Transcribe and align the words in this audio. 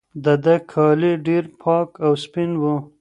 د 0.23 0.25
ده 0.43 0.55
کالي 0.71 1.13
ډېر 1.27 1.43
پاک 1.61 1.89
او 2.05 2.11
سپین 2.23 2.51
وو. 2.61 2.75